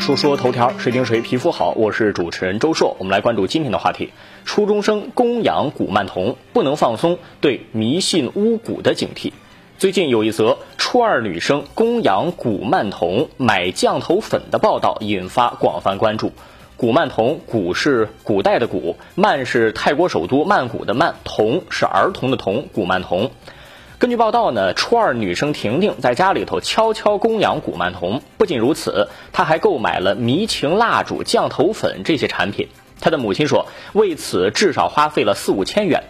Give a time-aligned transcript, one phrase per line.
[0.00, 1.72] 说说头条，谁顶谁皮肤好？
[1.76, 4.12] 我是主持人周硕，我们来关注今天的话题：
[4.46, 9.32] 初中生供养古曼童，不能放松对迷信巫蛊的警惕。
[9.76, 16.32] 最近有一则初二女生供养古曼童买降头粉的报道，引发广泛关注。
[16.78, 23.30] 古曼童，古是古代的古，曼是泰国首都曼谷的曼，童是儿童的童，古曼童。
[24.00, 28.22] 根据报道呢，初二女生婷婷在家里头悄悄供养古曼童。
[28.38, 32.68] 不仅如此，她还购买了迷情蜡烛、降头粉这些产品。
[33.02, 36.04] 她的母亲说，为此至少花费了四五千元。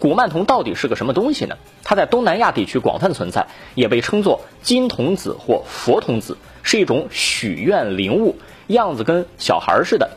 [0.00, 1.56] 古曼童到底是个什么东西呢？
[1.84, 8.34] 它在东南亚地区广泛存在，也被称作金童子或佛童子，是一种许愿灵物，
[8.66, 10.10] 样子跟小孩似的。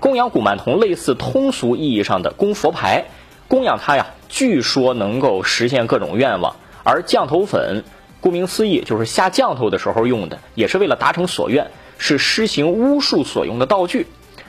[0.00, 3.06] 供养古曼童类似通俗意义上的供佛牌，
[3.48, 6.56] 供养它呀，据说能够实现各种愿望。
[6.84, 7.82] 而降头粉，
[8.20, 14.06] 顾名思义就是下降头的时候用的，也是为了达成所愿，是施行巫术所用的道具。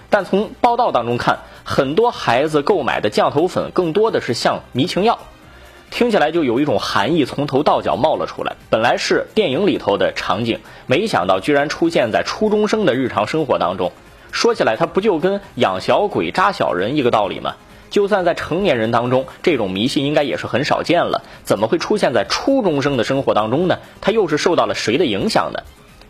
[0.09, 5.17] 但从报道当中看，很多孩子购买的降头粉更多的是像迷情药，
[5.89, 8.55] 听起来就有一种寒意从头到脚冒了出来。
[8.69, 13.91] 本来是电影里头的场景，没想到居然出现在初中生的日常生活当中。
[14.31, 17.55] 说起来，它不就跟养小鬼扎小人一个道理吗？
[17.95, 23.79] 就算在成年人当中，这种迷信应该也是很少见了，怎么会出现在初中生的生活当中呢？
[24.01, 25.61] 他又是受到了谁的影响呢？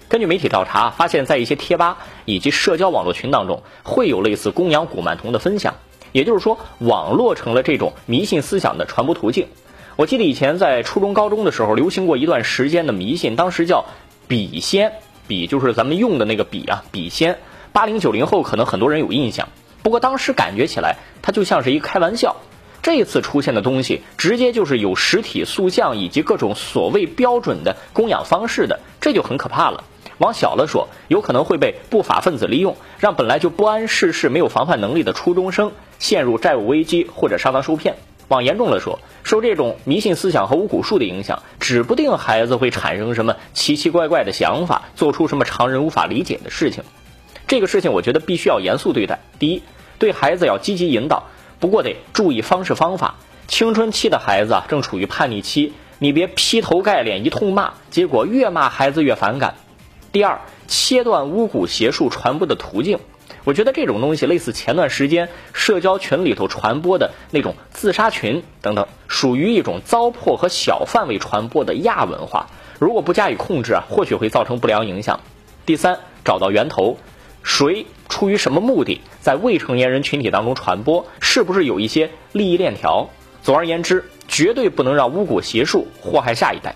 [0.10, 5.76] 根据媒体调查，发现在一些贴吧以及社交网络群当中，会有类似供养古曼童的分享，
[6.12, 9.48] 也就是说，网络成了这种迷信思想的传播途径。
[9.96, 13.86] 我记得以前在初中、高中的时候，流行过一段时间的迷信，当时叫
[14.28, 14.92] 笔仙，
[15.28, 17.38] 笔就是咱们用的那个笔啊，笔仙。
[17.72, 19.48] 八零九零后可能很多人有印象。
[19.86, 22.38] 不过当时感觉起来，它就像是一开玩笑。
[22.82, 29.84] 这次出现的东西，直接就是有实体塑像以及各种所谓标准的供养方式的，这就很可怕了。
[30.18, 37.98] 往小了说，有可能会被不法分子利用，让本来就不谙世事、没有防范能力的初中生陷入债务危机或者上当受骗。
[38.28, 46.84] 往严重了说，受这种迷信思想和巫蛊术的影响，指不定孩子会产生什么奇奇怪怪的想法，做出什么常人无法理解的事情。
[47.48, 49.20] 这个事情，我觉得必须要严肃对待。
[49.40, 49.64] 第一。
[49.98, 51.24] 对孩子要积极引导，
[51.58, 53.16] 不过得注意方式方法。
[53.48, 59.56] 青春期的孩子啊，正处于叛逆期，你别劈头盖脸一通骂，结果越骂孩子越反感。
[60.12, 63.00] 第二，切断巫蛊邪术传播的途径。
[63.46, 72.48] 我觉得这种东西类似前段时间社交群里头传播的那种自杀群等等，属于一种糟粕和小范围传播的亚文化。
[72.80, 75.22] 如果不加以控制啊，或许会造成不良影响。
[75.66, 76.98] 第三，找到源头。
[77.46, 81.06] 谁出于什么目的在未成年人群体当中传播？
[81.22, 83.08] 是不是有一些利益链条？
[83.44, 86.76] 总而言之，绝对不能让巫蛊邪术祸害下一代。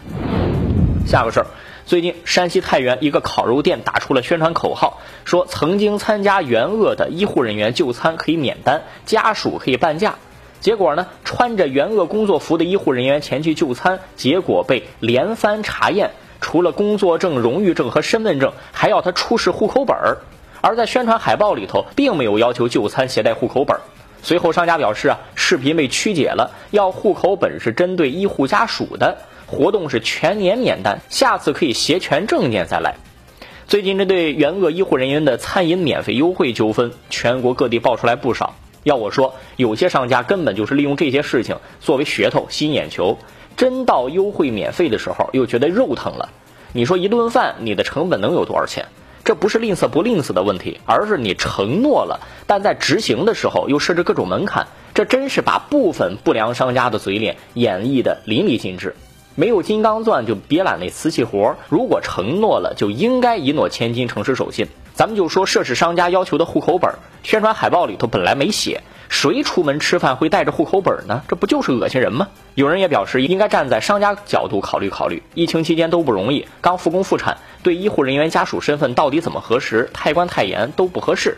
[1.07, 1.47] 下个事儿，
[1.87, 10.15] 最近山西太原一个烤肉店打出了宣传口号，说曾经参加援鄂的医护人员就餐可以免单，家属可以半价。
[10.59, 20.19] 结果呢，穿着援鄂工作服的医护人员前去就餐，结果被连番查验，除了工作证、荣誉证和身份证，还要他出示户口本儿。
[20.61, 23.77] 而在宣传海报里头，并没有要求就餐携带户口本。
[24.21, 32.95] 随后商家表示啊，视频被曲解了，要户口本是针对医护家属的，活动是全年免单，下次可以携全证件再来。
[33.67, 38.55] 最近针对援鄂医护人员的餐饮免费优惠纠纷，全国各地爆出来不少。
[38.83, 43.17] 要我说，有些商家根本就是利用这些事情作为噱头吸引眼球，
[43.55, 46.29] 真到优惠免费的时候又觉得肉疼了。
[46.73, 48.85] 你说一顿饭你的成本能有多少钱？
[49.29, 58.95] 这不是吝啬不吝啬的问题，而是你承诺了，但在执行的时候又设置各种门槛，这真是把部分不良商家的嘴脸演绎的淋漓尽致。
[59.35, 64.65] 没有金刚钻就别揽那瓷器活儿，如果承诺了就应该一诺千金，诚实守信。
[64.95, 66.91] 咱们就说涉事商家要求的户口本，
[67.21, 68.81] 宣传海报里头本来没写。
[69.09, 71.21] 谁出门吃饭会带着户口本呢？
[71.27, 72.27] 这不就是恶心人吗？
[72.55, 75.21] 有人也表示，应该站在商家角度考虑考虑。
[75.33, 81.37] 疫情期间都不容易，刚复工复产，对医护人员家属身份到底怎么核实，太关太严都不合适。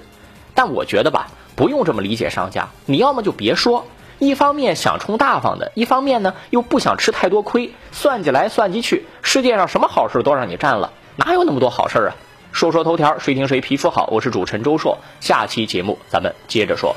[0.54, 2.68] 但我觉得吧，不用这么理解商家。
[2.86, 3.86] 你要么就别说，
[4.20, 12.16] 一方面想充大方的，一方面呢又不想吃太多亏，算计来算计去，世界上什么好事都让你占了，哪有那么多好事啊？
[12.52, 14.10] 说说头条，谁听谁皮肤好？
[14.12, 16.96] 我是主持人周硕，下期节目咱们接着说。